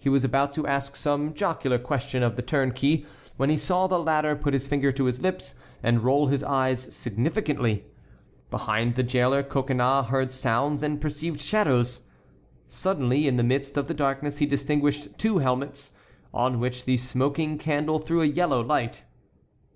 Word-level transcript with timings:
He 0.00 0.08
was 0.08 0.24
about 0.24 0.52
to 0.54 0.66
ask 0.66 0.96
some 0.96 1.32
jocular 1.32 1.78
question 1.78 2.24
of 2.24 2.34
the 2.34 2.42
turnkey 2.42 3.06
when 3.36 3.50
he 3.50 3.56
saw 3.56 3.86
the 3.86 4.00
latter 4.00 4.34
put 4.34 4.52
his 4.52 4.66
finger 4.66 4.90
to 4.90 5.04
his 5.04 5.20
lips 5.20 5.54
and 5.80 6.02
roll 6.02 6.26
his 6.26 6.42
eyes 6.42 6.92
significantly. 6.92 7.84
Behind 8.50 8.96
the 8.96 9.04
jailer 9.04 9.44
Coconnas 9.44 10.06
heard 10.08 10.32
sounds 10.32 10.82
and 10.82 11.00
perceived 11.00 11.40
shadows. 11.40 12.08
Suddenly 12.66 13.28
in 13.28 13.36
the 13.36 13.44
midst 13.44 13.76
of 13.76 13.86
the 13.86 13.94
darkness 13.94 14.38
he 14.38 14.46
distinguished 14.46 15.16
two 15.20 15.38
helmets, 15.38 15.92
on 16.34 16.58
which 16.58 16.84
the 16.84 16.96
smoking 16.96 17.56
candle 17.56 18.00
threw 18.00 18.22
a 18.22 18.26
yellow 18.26 18.60
light. 18.60 19.04